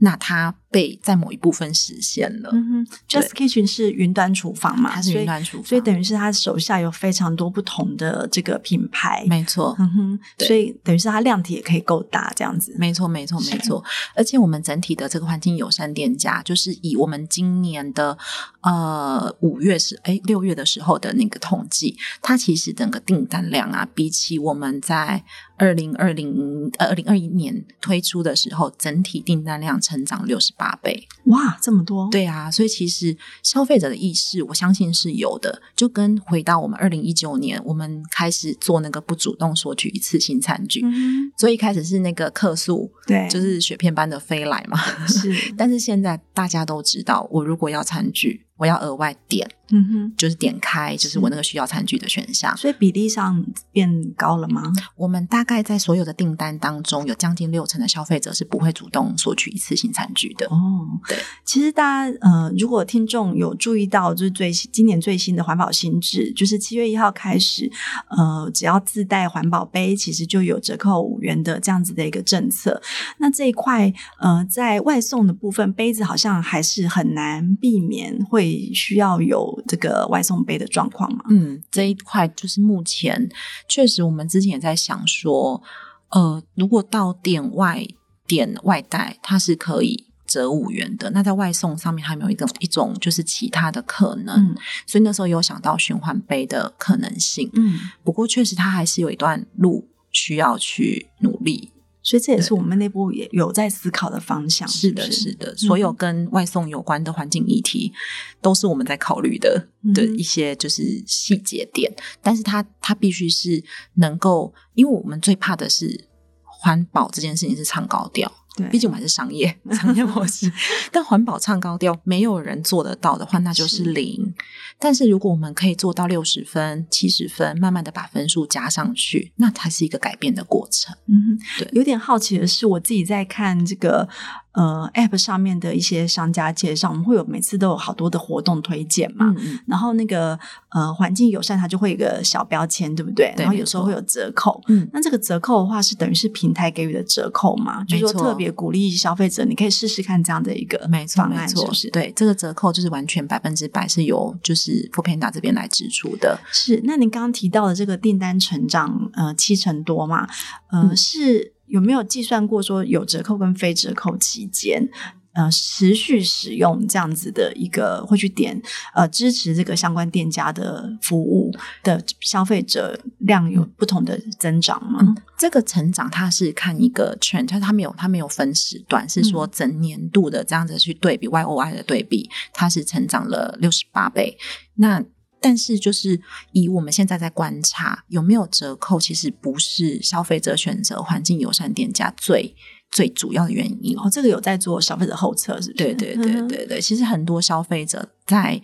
[0.00, 2.50] 那它被在某一部分实现了。
[2.52, 4.90] 嗯哼，Just Kitchen 是云端厨房嘛？
[4.92, 9.24] 它是云端厨房，所以等于是他手下有非常多不同的这个品牌。
[9.26, 12.74] 没错，嗯哼，所以等于是它量体也可以够大，这样子。
[12.78, 13.82] 没错，没错，没错。
[14.14, 18.16] 而且我们整体的这个环境友善店家，就是以我们今年的
[18.62, 25.22] 呃五月是哎六月的时候的那个统计，它其实整个订单量啊，比起我们在
[25.56, 32.08] 二零二零呃二零二一年推出的时候，整体订单量成长六十八倍，哇，这么多！
[32.10, 35.60] 对啊，所以其实消费者的意识，我相信是有的。
[35.74, 44.78] 就跟回到我们二零一九年，我们开始做那个不主动索取一次性餐具，嗯、所以一开始是那个客诉，对，就是雪片般的飞来嘛。
[45.08, 48.46] 是， 但是现在大家都知道，我如果要餐具。
[48.60, 52.56] 我要额外点，嗯哼，就是点开，就是我那个需要餐具的选项。
[52.56, 54.72] 所以比例上变高了吗？
[54.96, 60.46] 我们大概在所有的订单当中，有将近六成的消费者是不会主动索取一次性餐具的。
[60.46, 60.58] 哦，
[61.06, 61.16] 对。
[61.44, 67.70] 其实大家呃，如果听众有注意到，就是最今年最新的环保新制，就是七月一号开始，
[68.08, 72.80] 呃，只要自带环保杯，其实就有折扣五元的这样子的一个政策。
[73.18, 78.70] 那这一块呃，在外送的部分，杯子好像还是很难避免会。
[78.72, 81.24] 需要有这个外送杯的状况吗？
[81.30, 83.28] 嗯，这一块就是目前
[83.68, 85.62] 确实，我们之前也在想说，
[86.10, 87.86] 呃，如果到店外
[88.26, 91.10] 点外带，它是可以折五元的。
[91.10, 94.36] 那在外送上面，还有没有一个一种就是其他的可能？
[94.36, 97.50] 嗯，所以那时候有想到循环杯的可能性。
[97.54, 101.72] 嗯，不过确实它还是有一段路需要去努力。
[102.02, 104.66] 所以这也是我们内部也有在思考的方向。
[104.66, 107.92] 是的，是的，所有跟外送有关的环境议题，
[108.40, 111.92] 都是我们在考虑的的一些就是细节点。
[112.22, 113.62] 但是它它必须是
[113.94, 116.08] 能够，因为我们最怕的是
[116.44, 118.32] 环保这件事情是唱高调。
[118.56, 120.52] 对，毕竟我们还是商业 商业模式，
[120.90, 124.16] 但环保唱高调，没有人做得到的话，那就是零。
[124.16, 124.44] 是。
[124.78, 130.96] 但是如果我们可以做到六十分、七十分，慢慢的把分数加上去，那才是一个改变的过程。
[131.06, 131.68] 嗯，对。
[131.72, 134.08] 有点好奇的是，我自己在看这个。
[134.52, 139.32] 呃，App 上面的一些商家介绍，我们会有每次都有好多的活动推荐嘛。
[139.66, 140.36] 然后那个
[140.70, 143.32] 呃，环境友善，它就会有一个小标签，对不对？
[143.36, 143.44] 对。
[143.44, 144.60] 然后有时候会有折扣。
[144.66, 144.88] 嗯。
[144.92, 147.84] 那这个折扣的话，是等于是平台给予的折扣嘛？
[147.84, 150.78] 就是说特别鼓励消费者，你可以试试看这样的一个
[151.14, 151.88] 方案，是不是？
[151.90, 156.40] 对，这个折扣就是完全百分之百是由就是 foodpanda 这边来支出的。
[156.50, 156.80] 是。
[156.82, 160.26] 那您刚刚提到的这个订单成长，呃，七成多嘛？
[160.70, 161.52] 呃，嗯、是。
[161.70, 164.88] 有没有计算过说有折扣跟非折扣期间，
[165.32, 168.60] 呃，持续使用这样子的一个会去点
[168.94, 171.52] 呃支持这个相关店家的服务
[171.84, 174.98] 的消费者量有不同的增长吗？
[175.02, 184.36] 嗯、这个成长它是看一个 trend，它它没有它没有分时段，是说整年度的这样子去对比 Y O Y 的对比，它是成长了六十八倍。
[184.74, 185.00] 那
[185.40, 186.20] 但是，就是
[186.52, 192.54] 以我们现在在观察有没有折扣，其实不是消费者选择环境友善店家最
[192.90, 193.96] 最主要的原因。
[193.98, 195.84] 哦，这个有在做消费者后测，是不是？
[195.84, 196.80] 对对对对对。
[196.80, 198.60] 其实很多消费者在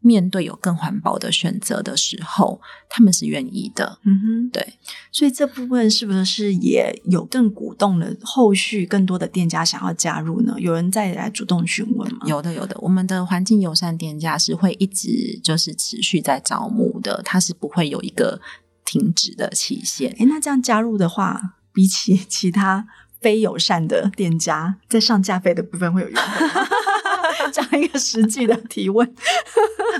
[0.00, 3.98] 面对有更环保的选择的时候，他们是愿意的。
[4.04, 4.74] 嗯哼，对。
[5.12, 10.54] 所以这部分是不是也有更鼓动了后续更多的店家想要加入呢？
[10.58, 12.20] 有人再来主动询问吗？
[12.26, 12.76] 有的，有的。
[12.80, 18.40] 我们的环境友善店家是会一直就是持续在招募的，它是不会有一个
[18.84, 20.10] 停止的期限。
[20.12, 22.86] 诶，那这样加入的话，比起其他
[23.20, 26.22] 非友善的店家，在上架费的部分会有优惠
[27.44, 27.50] 吗？
[27.52, 29.14] 讲一个实际的提问，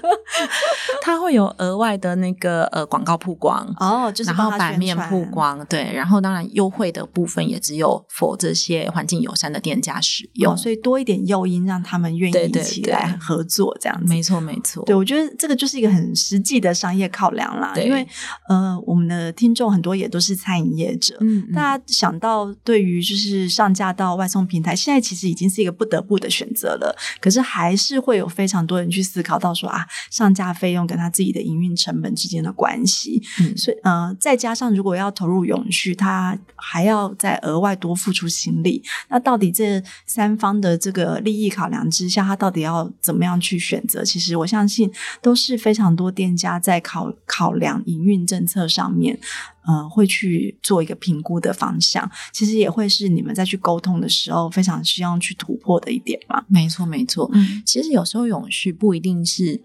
[1.02, 3.66] 它会有额外的那个呃广告曝光。
[3.78, 14.84] 哦，就是然后版面曝光，对，然后当然优惠的部分也只有 for 这些环境友善的店家使用，哦、所以多一点诱因让他们愿意一起来合作，这样子，没错没错。
[14.84, 18.06] 对，我觉得这个就是一个很实际的商业考量啦，因为
[18.48, 44.04] 呃，我们的听众很多也都是餐饮业者，嗯，嗯，大家想到对于就是上架到外送平台，现在其实已经是一个不得不的选择了，可是还是会有非常多人去思考到说啊，上架费用跟他自己的营运成本之间的关系，嗯，所以呃，再加上如果要投入永续，他还要再额外多付出心力，那到底这三方的这个利益考量之下，他到底要怎么样去选择？
[44.04, 44.90] 其实我相信
[45.22, 49.18] 都是非常多店家在考考量营运政策上面，
[49.66, 52.10] 呃，会去做一个评估的方向。
[52.32, 56.44] 其实也会是你们在去沟通的时候非常需要去突破的一点嘛。
[56.48, 57.30] 没错，没错。
[57.32, 59.62] 嗯，其实有时候永续不一定是。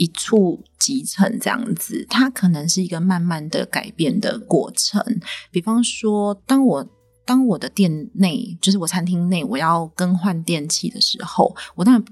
[0.00, 5.02] 一触即成这样子，它可能是一个慢慢的改变的过程。
[5.50, 6.88] 比方说，当我
[7.24, 12.04] 当我的店内，就是我餐厅内，我要更换电器的时候，我当然。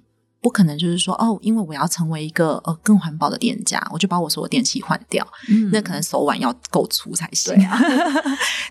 [0.47, 5.27] 不可能就是说哦，因为我要成为一个呃更环保的店家，我就把我所有电器换掉。
[5.49, 7.53] 嗯，那可能手腕要够粗才行。
[7.53, 7.77] 对啊，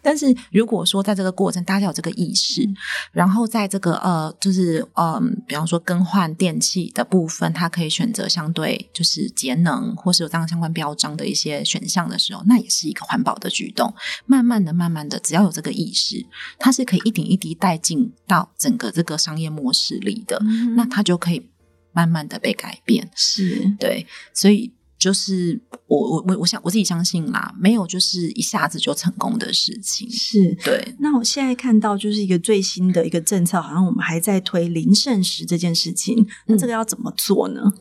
[0.01, 2.75] 但是如果说在这个过程大家有这个意识，嗯、
[3.11, 13.93] 然后在这个呃就是嗯、呃，比方说更换电器的部分，它可以选择相对就是节能或是有这样相关标章的一些选项的时候，那也是一个环保的举动。
[14.25, 16.25] 慢慢的、慢慢的，只要有这个意识，
[16.57, 21.45] 它是可以一点一滴带进到整个这个商业模式里的，嗯、那它就可以。
[21.95, 30.93] 慢慢的被改变，是对，所以就是我我我我想我自己相信啦，没有就是一下子就成功的事情，是对。
[30.99, 37.61] 那我现在看到就是一个最新的一个政策，好像我们还在推零剩食这件事情，那这个要怎么做呢？
[37.65, 37.73] 嗯，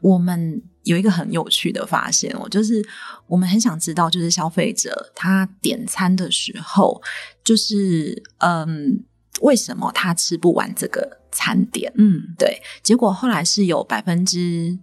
[0.00, 2.84] 我们有一个很有趣的发现，哦就是
[3.26, 7.00] 我们很想知道，就是消费者他点餐的时候，
[7.44, 9.04] 就是嗯，
[9.42, 11.19] 为什么他吃不完这个？
[11.32, 14.78] 餐点，嗯，对，结果后来是有百分之，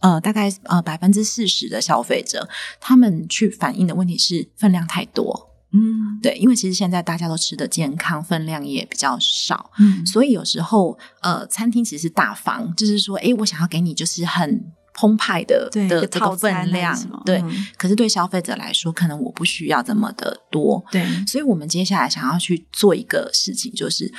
[0.00, 2.48] 呃，大概呃百分之四十的消费者，
[2.80, 24.12] 他们去反映的问题是分量太多，嗯，对，因为其实现在大家都吃得健康，分量也比较少，嗯，所以有时候呃，餐厅其实是大方，就是说，诶，我想要给你就是很澎湃的的这个分量，对，嗯，可是对消费者来说，可能我不需要这么的多，对，所以我们接下来想要去做一个事情，就是。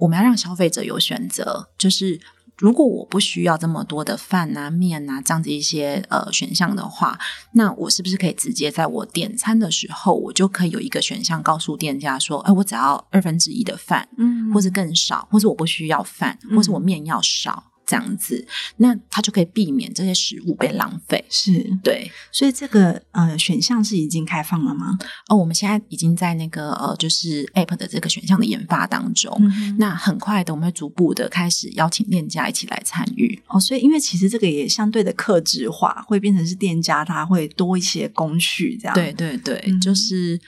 [0.00, 2.20] 我们要让消费者有选择，就是
[2.56, 7.18] 如果我不需要这么多的饭啊、面啊这样子一些呃选项的话，
[7.52, 17.64] 那我是不是可以直接在我点餐的时候，我就可以有一个选项告诉店家说，哎，我只要二分之一的饭，嗯，或是更少，或是我不需要饭，或是我面要少。
[17.66, 21.24] 嗯这样子，那它就可以避免这些食物被浪费。
[21.28, 24.96] 是对，所以这个呃选项是已经开放了吗？
[25.28, 29.36] 哦，我们现在已经在那个呃，就是 App 的这个选项的研发当中。
[29.40, 33.42] 嗯、那很快的，我们会逐步的开始邀请店家一起来参与。
[33.48, 38.94] 哦，所以因为其实这个也相对的克制化，会变成是店家他会多一些工序，这样。
[38.94, 40.40] 对对对，嗯、就是。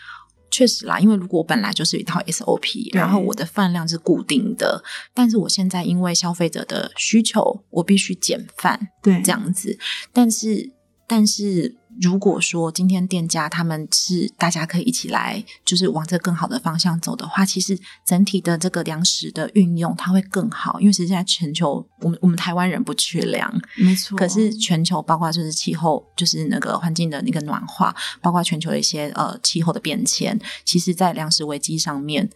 [0.52, 9.76] 确实啦，因为如果我本来就是一套 SOP，然后我的饭量是固定的，但是我现在因为消费者的需求，我必须减饭，对，这样子，
[10.12, 10.70] 但是，
[11.08, 11.81] 但是。
[12.00, 24.16] 如果说今天店家他们是大家可以一起来，就是往这更好的方向走的话，其实整体的这个粮食的运用它会更好，因为实际在全球，我们我们台湾人不缺粮，没错。
[24.16, 32.30] 可是全球包括就是气候，就是那个环境的那个暖化，包括全球的一些呃气候的变迁，其实在粮食危机上面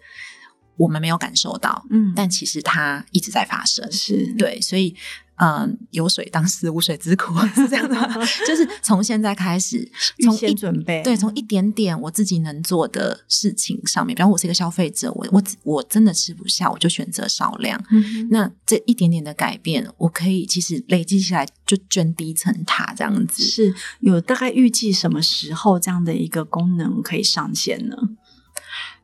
[0.77, 4.95] 我们没有感受到，嗯，但其实它一直在发生，是对，所以。
[5.39, 7.97] 嗯，有水当思无水之苦 是这样的，
[8.47, 9.87] 就是从现在开始，
[10.25, 17.79] 从先准备，对，从一点点我自己能做的事情上面，比方我是一个消费者，我我我真的吃不下，我就选择少量。
[17.91, 23.43] 嗯、那这一点点的改变，我可以其实累积起来就捐低层塔这样子。
[23.43, 27.97] 是有大概预计什么时候这样的一个功能可以上线呢？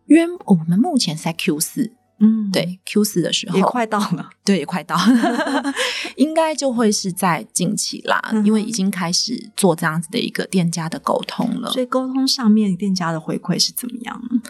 [0.06, 1.92] 因为我们目前在 Q 四。
[2.22, 3.56] 嗯，对，Q 四的时候。
[3.56, 4.94] 也快到了， 对，也快到。
[4.94, 5.74] 了，
[6.16, 11.70] 应该就会是在近期啦，嗯、因为已经开始做这样子的一个店家的沟通了。
[11.72, 14.40] 所以沟通上面店家的回馈是怎么样呢？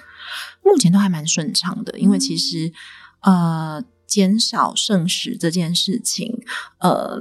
[0.63, 2.73] 目前都还蛮顺畅的，因为其实、
[3.23, 6.43] 嗯、呃，减少剩食这件事情，
[6.79, 7.19] 呃，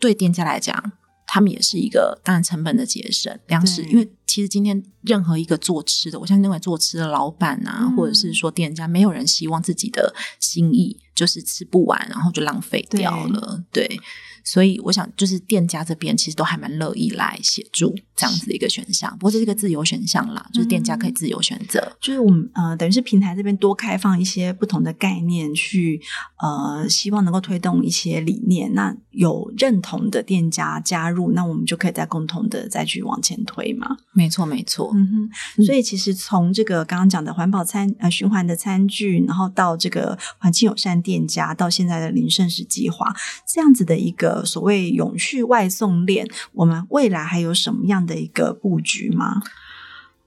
[0.00, 0.92] 对店家来讲，
[1.34, 4.06] 他们也是一个当然成本的节省，粮食，对因为。
[4.24, 13.86] 其实今天任何一个做吃的，我相信那位做吃的老板啊，嗯、或者是说店家，没有人希望自己的心意就是吃不完，然后就浪费掉了，对。
[13.86, 14.00] 对
[14.44, 19.10] 所以我想，就是店家这边其实都还蛮乐意来协助这样子的一个选项。
[19.18, 21.78] 不过这是一个自由选项啦，就是店家可以自由选择。
[21.80, 26.00] 嗯、就是我们呃，等于是平台这边多开放一些不同的概念，去
[26.42, 28.72] 呃，希望能够推动一些理念。
[28.74, 33.96] 那有认同的店家加入，那我们就可以再共同的再去往前推嘛。
[34.12, 34.90] 没错，没错。
[34.94, 35.64] 嗯哼。
[35.64, 43.14] 所以其实从这个刚刚讲的环保餐呃循环的餐具，然后到这个环境友善店家，到现在的零剩食计划，
[43.46, 44.31] 这样子的一个。
[44.32, 49.42] 呃，所谓永续外送链，我们未来还有什么样的一个布局吗？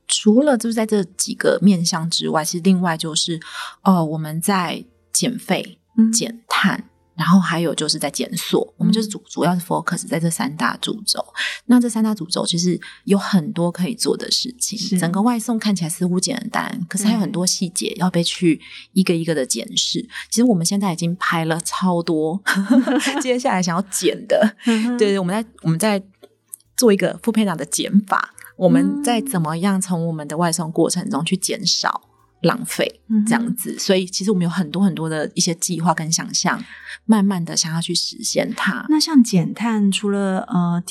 [0.07, 3.39] 除了就是在这几个面向之外，其实另外就是，
[3.81, 5.79] 呃，我们在减肥、
[6.13, 6.77] 减碳。
[6.77, 11.23] 嗯然后还有就是在检索，我们就是主主要是 focus 在这三大主轴。
[11.65, 14.99] 那这三大主轴其实有很多可以做的事情。
[14.99, 18.59] 整个外送看起来似乎简单，可是还有很多细节要被去
[18.93, 20.05] 一个一个的检视。
[20.29, 22.41] 其实我们现在已经拍了超多，
[23.21, 26.03] 接下来想要减的，对对，我们在我们在
[26.75, 32.01] 做一个 foodpanda 的减法，我们在怎么样从我们的外送过程中去减少。
[32.45, 36.63] 浪费这样子，所以其实我们有很多很多的一些计划跟想象，
[37.05, 38.85] 慢慢的想要去实现它。
[38.89, 40.81] 那像减碳，除了呃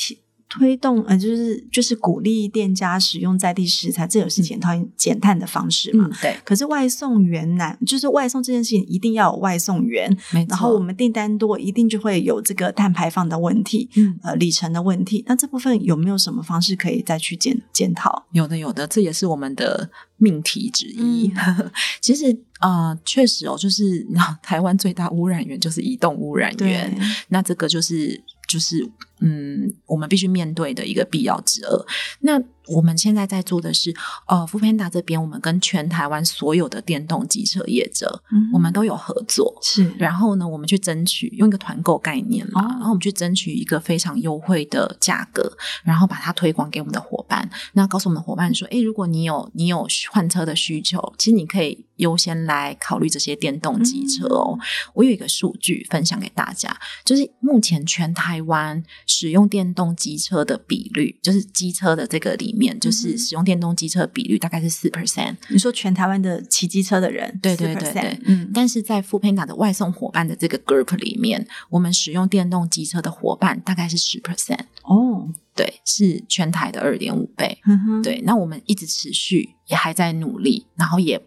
[0.48, 6.06] 推动呃，就是就是鼓励店家使用在地食材，这也是减碳减碳的方式嘛。
[6.06, 6.36] 嗯、对。
[6.44, 10.50] 可是外送员难，就是外送这件事情一定要有外送员，没错。
[10.50, 15.24] 然后我们订单多，一定就会有这个碳排放的问题，嗯，呃，里程的问题。
[15.26, 18.24] 那这部分有没有什么方式可以再去检检讨？
[18.30, 21.32] 有的，有的，这也是我们的命题之一。
[21.34, 21.70] 嗯、
[22.00, 22.30] 其实
[22.60, 24.06] 啊、呃，确实哦，就是
[24.40, 26.96] 台湾最大污染源就是移动污染源，
[27.28, 28.88] 那这个就是就是。
[29.20, 31.86] 嗯，我们必须面对的一个必要之恶。
[32.20, 33.94] 那我们现在在做的是，
[34.26, 39.54] 呃，foodpanda 这边，我们跟全台湾所有的电动机车业者，嗯、我们都有合作。
[39.62, 47.48] 是，然后呢，我们去争取用一个团购概念嘛，哦、然后我们去争取一个非常优惠的价格，然后把它推广给我们的伙伴。
[47.74, 54.56] 那告诉我们的伙伴说，诶，如果你有你有换车的需求，其实你可以优先来考虑这些电动机车哦。
[54.58, 54.60] 嗯、
[54.94, 58.82] 我有一个数据分享给大家，就是目前全台湾。
[59.14, 65.36] 使用电动机车的比率，就是机车的这个里面，就是使用电动机车的比率大概是四 percent。
[65.50, 68.50] 你说全台湾的骑机车的人，对对对对，嗯。
[68.52, 74.66] 但是在 foodpanda 的外送伙伴的这个 group 里面，我们使用电动机车的伙伴大概是十 percent。
[74.82, 77.56] 哦，对，是全台的二点五倍。
[78.02, 78.20] 对。
[78.22, 81.22] 那我们一直持续，也还在努力，然后也。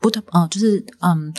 [0.00, 1.32] 不，呃，就是，嗯，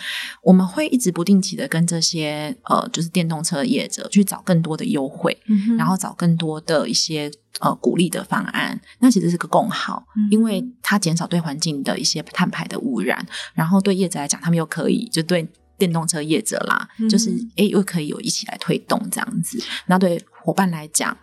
[0.43, 7.31] 我们会一直不定期的跟这些，呃，就是电动车业者去找更多的优惠，嗯、然后找更多的一些，
[7.61, 8.79] 呃，鼓励的方案。
[8.99, 15.47] 那其实是个共好，嗯、因为它减少对环境的一些碳排的污染，然后对业者来讲，他们又可以就对
[15.77, 19.57] 电动车业者啦，嗯、就是诶，又可以有一起来推动这样子。
[19.85, 21.17] 那对伙伴来讲，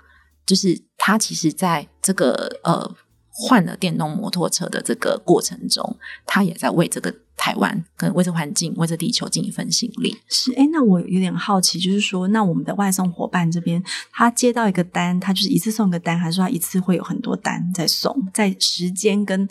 [0.47, 2.97] 就是他其实在这个，呃。
[3.39, 10.17] 换了电动摩托车的这个过程中，他也在为这个台湾、跟为这环境、为这地球尽一份心力。
[10.29, 18.29] 是，哎，那我有点好奇，就是说，那我们的外送伙伴这边，他接到一个单，他就是一次送一个单，还是说他一次会有很多单在送？
[18.33, 19.49] 在时间跟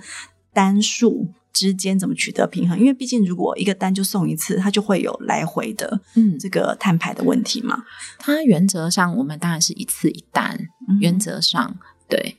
[0.51, 2.77] 单数之间怎么取得平衡？
[2.79, 7.83] 因为毕竟如果一个单就送一次，它就会有来回的，嗯，这个碳排的问题嘛。
[8.17, 11.77] 它原则上我们当然是一次一单，嗯、原则上
[12.09, 12.37] 对。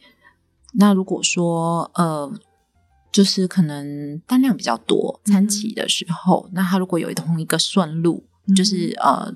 [0.79, 2.31] 那如果说呃，
[3.17, 9.33] 就是可能单量比较多，餐期的时候，嗯、那他如果有同一个顺路，嗯、就是呃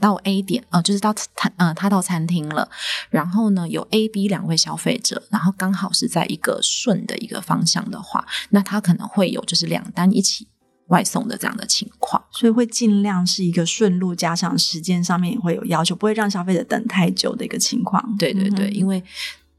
[0.00, 2.70] 到 A 点，呃就是到餐呃他到餐厅了，
[3.10, 10.46] 然后呢有 A、B 两位消费者，然后刚好是在一个顺的一个方向的话，那他可能会有就是两单一起
[10.86, 18.16] 外送的这样的情况，所以会尽量是一个顺路，加上时间上面也会有要求，不会让消费者等太久的一个情况。
[18.16, 19.02] 对对对，嗯、因为。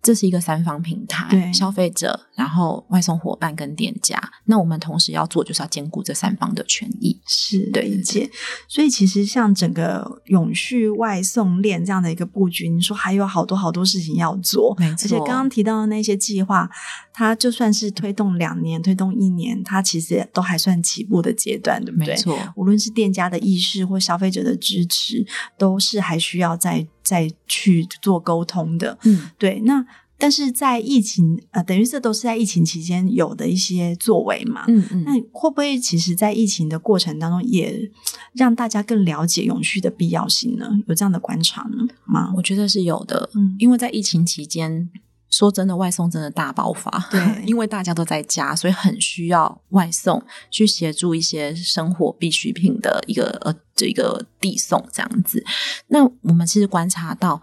[0.09, 4.19] 这是一个三方平台，对消费者，然后外送伙伴跟店家。
[4.45, 7.21] 那我们同时要做，就是要兼顾这三方的权益。
[7.27, 8.27] 是对，理解。
[8.67, 14.75] 所以其实像整个永续外送链这样的一个布局，你说还有好多好多事情要做。
[14.79, 15.05] 没错。
[15.05, 16.67] 而且刚刚提到的那些计划，
[17.13, 22.07] 它就算是推动两年、推动一年，它其实都还算起步的阶段，对不对？
[22.07, 22.35] 没错。
[22.55, 25.23] 无论是店家的意识或消费者的支持，
[25.55, 26.87] 都是还需要再。
[27.09, 29.59] 再去做沟通的，嗯，对。
[29.65, 29.83] 那
[30.15, 35.03] 但是在疫情，呃，等于这都是在疫情期间有的一些作为嘛，嗯嗯。
[35.05, 37.89] 那会不会其实，在疫情的过程当中，也
[38.33, 40.69] 让大家更了解永续的必要性呢？
[40.87, 41.67] 有这样的观察
[42.05, 42.31] 吗？
[42.37, 44.91] 我觉得是有的，嗯，因为在疫情期间。
[45.29, 55.43] 说真的，外送真的大爆发，对， 因为大家都在家，所以很需要外送去协助一些生活必需品的一个呃这个递送这样子。
[55.87, 57.41] 那我们其实观察到。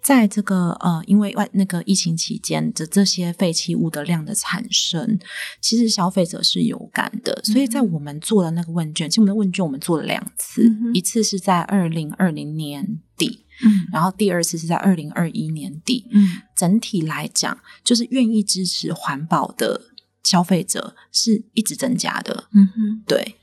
[0.00, 5.18] 在这个呃，因为外那个疫情期间的这些废弃物的量的产生，
[5.60, 7.38] 其实消费者是有感的。
[7.42, 16.06] 所以在我们做的那个问卷，其实我们的问卷我们做了两次，嗯、一次是在二零二零年底，嗯，然后第二次是在二零二一年底。
[16.10, 19.82] 嗯，整体来讲，就是愿意支持环保的
[20.22, 22.48] 消费者是一直增加的。
[22.52, 23.36] 嗯哼，对。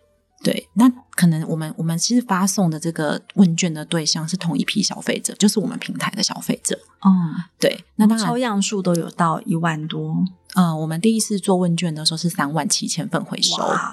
[0.45, 6.75] 对，那可能我们我们其实发送的这个问卷的对象是同一批消费者，就是我们平台的消费者。
[7.01, 10.23] 哦、嗯，对，那当然抽样数都有到一万多。
[10.53, 13.57] 嗯，我们第一次做问卷的时候是三万七千份回收。
[13.63, 13.91] 哇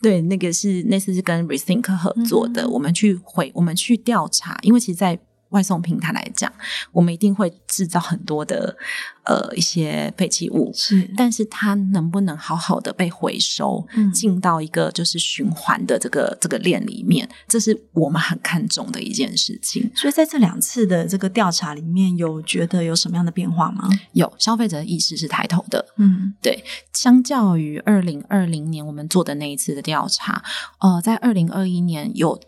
[0.00, 5.20] 对，那个是那次是跟 Rethink 合作的，嗯、我们去回我们去调查，因为其实，在
[5.50, 6.52] 外送平台来讲，
[6.92, 8.76] 我们一定会制造很多的
[9.24, 19.90] 呃一些废弃物，是，但是它能不能好好的被回收，嗯，进到一个就是循环的这个这个链里面，这是我们很看重的一件事情。
[19.94, 23.88] 所以在这两次的这个调查里面，有觉得有什么样的变化吗？
[24.12, 30.42] 有，消费者的意识是抬头的，嗯，对，相较于二零二零年我们做的那一次的调查，
[30.80, 32.38] 呃，在二零二一年有。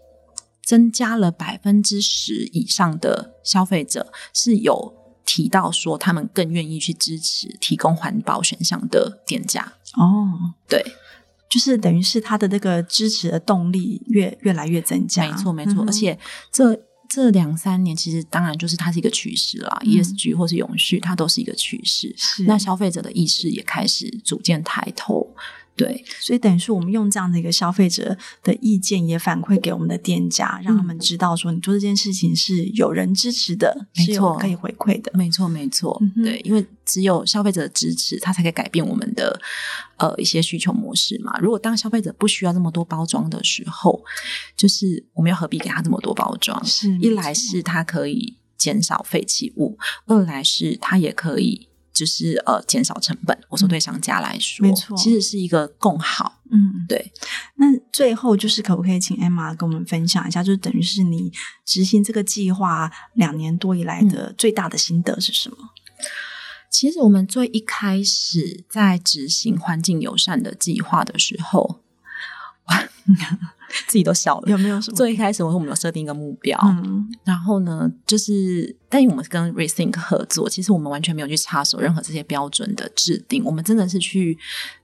[0.70, 4.94] 增加了百分之十以上的消费者是有
[5.26, 9.72] 提到说，他们更愿意去支持提供环保选项的店家。
[9.96, 10.80] 哦，对，
[11.48, 15.28] 就是等于是他的那个支持的动力越越来越增加。
[15.28, 15.84] 没错，没错。
[15.84, 16.16] 嗯、而且
[16.52, 22.14] 这这两三年，其实当然就是它是一个趋势啦、嗯、，ESG 或是永续，它都是一个趋势。
[22.16, 25.34] 是那消费者的意识也开始逐渐抬头。
[25.84, 35.10] 对，所以等于是我们用这样的一个消费者的意见，也反馈给我们的店家，让他们知道说，你做这件事情是有人支持的，没错，是有可以回馈的。
[35.14, 35.98] 没错，没错。
[36.02, 39.40] 嗯、对，因为只有消费者的支持，他才可以改变我们的
[39.96, 41.38] 呃一些需求模式嘛。
[41.40, 44.04] 如果当消费者不需要这么多包装的时候，
[44.56, 46.62] 就是我们要何必给他这么多包装？
[46.64, 51.69] 是，一来是他可以减少废弃物，二来是他也可以。
[52.00, 53.38] 就是呃，减少成本。
[53.50, 56.40] 我说对商家来说，没错，其实是一个共好。
[56.50, 57.12] 嗯，对。
[57.56, 61.30] 那最后就是可不可以请 Emma 跟我们分享一下，就是等于是你
[61.66, 65.56] 执行这个计划两年多以来的最大的心得是什么？
[65.60, 65.68] 嗯，
[66.70, 71.82] 其实我们最一开始在执行环境友善的计划的时候，
[72.68, 72.88] 哇。
[73.86, 74.96] 自己都笑了，有没有什么？
[74.96, 84.36] 最一开始我说我们有设定一个目标，嗯，然后呢，就是，但我们跟 Rethink 合作，其实我们完全没有去插手任何这些标准的制定，我们真的是去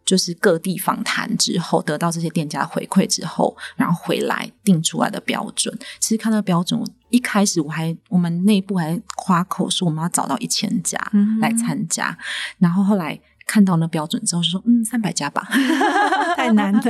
[0.04, 5.76] 就是各地访谈之后，得到这些店家回馈之后，然后回来定出来的标准。
[5.98, 10.98] 其实看到标准，我一开始我还我们内部还夸口说我们要找到一千家
[11.40, 12.24] 来参加，嗯、
[12.58, 13.20] 然后后来。
[13.46, 15.46] 看到那标准之后，就说嗯，三百家吧，
[16.36, 16.82] 太难了，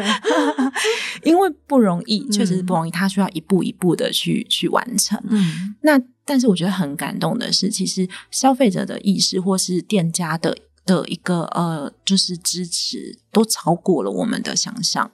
[1.23, 5.23] 因为不容易，确实是不容易，他需要一步一步的去去完成。
[5.29, 15.11] 嗯，那但是我觉得很感动的是，其实消费者的意识或是店家的的一个呃，就是支持，都超过了我们的想象。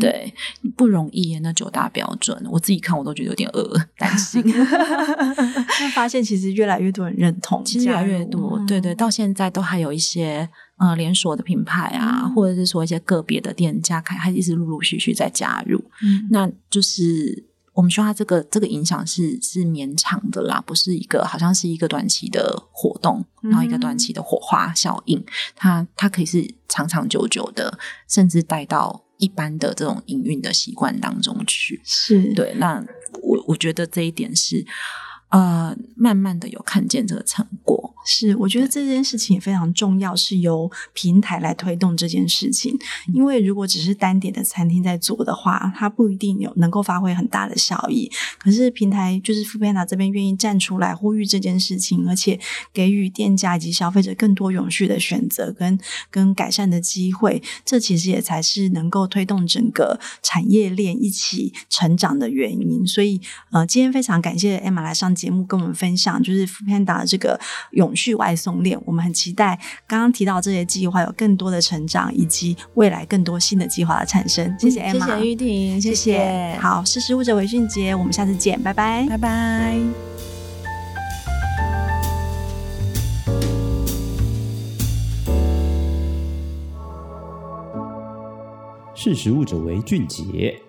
[0.00, 0.34] 对，
[0.76, 3.62] 不容易耶，那九大标准，我自己看我都觉得有点呃
[3.96, 4.42] 担心。
[5.80, 10.46] 但发现其实越来越多人认同，其实越来越多，嗯、对对，到现在都还有一些
[10.82, 15.78] 呃连锁的品牌啊，嗯、或者是说一些个别的店家开，还一直陆陆续续在加入。
[16.02, 27.78] 嗯，那就是我们说它这个这个影响是是绵长的啦，不是一个好像是一个短期的活动，然后一个短期的火花效应，嗯、它它可以是长长久久的，
[28.08, 29.04] 甚至带到。
[29.18, 32.54] 一般的这种营运的习惯当中去，是对。
[32.58, 32.84] 那
[33.22, 34.66] 我我觉得这一点是。
[35.32, 42.78] 呃，慢慢的有看见这个成果，是我觉得这件事情也非常重要，是由平台来推动这件事情。
[43.14, 48.12] 因为如果只是单点的餐厅在做的话，它不一定有能够发挥很大的效益。
[48.38, 52.38] 可是平台就是 foodpanda 这边愿意站出来呼吁这件事情，而且
[52.74, 55.78] 给予店家以及消费者更多永续的选择跟
[56.10, 62.86] 跟改善的机会，这其实也才是能够推动整个产业链一起成长的原因。
[62.86, 63.18] 所以，
[63.50, 67.38] 呃，今天非常感谢 Emma 来上节目跟我们分享，就是 foodpanda 的这个
[67.70, 69.56] 永续外送链，我们很期待
[69.86, 74.52] 刚刚提到这些计划有更多的成长，以及未来更多新的计划的产生。
[74.58, 75.94] 谢谢 Emma，谢谢玉婷，谢谢。
[75.94, 79.78] 谢谢好，识食物者为俊杰，我们下次见，拜拜，拜拜。
[88.94, 90.60] 识时务者为俊杰。